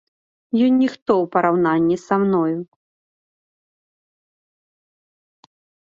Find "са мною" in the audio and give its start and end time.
2.07-2.57